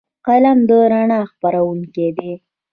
قلم 0.25 0.57
د 0.69 0.71
رڼا 0.91 1.21
خپروونکی 1.31 2.07
دی 2.17 2.31